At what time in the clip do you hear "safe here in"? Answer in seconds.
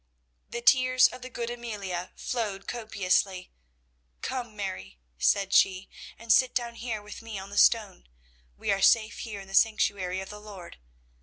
8.81-9.47